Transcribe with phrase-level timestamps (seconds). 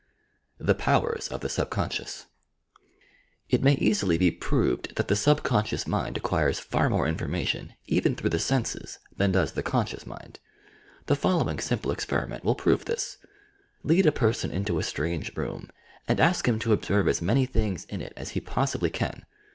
[0.57, 2.25] THE POWERS OP THE SUBCONSCIOUS
[3.49, 8.31] It may easily be proved that the subconscious mind acquires far more information, even through
[8.31, 10.39] the senses, than does the conscious mind.
[11.05, 13.19] The following simple experiment will prove this:
[13.83, 15.69] Lead a person into a strange room
[16.07, 19.23] and ask him to observe as many things in it aa he possibly can.